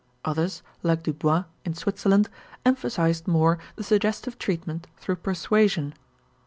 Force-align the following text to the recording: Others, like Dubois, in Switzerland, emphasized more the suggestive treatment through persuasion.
Others, 0.25 0.63
like 0.81 1.03
Dubois, 1.03 1.43
in 1.63 1.75
Switzerland, 1.75 2.27
emphasized 2.65 3.27
more 3.27 3.59
the 3.75 3.83
suggestive 3.83 4.39
treatment 4.39 4.87
through 4.97 5.17
persuasion. 5.17 5.93